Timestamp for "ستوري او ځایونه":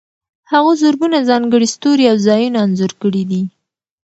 1.75-2.59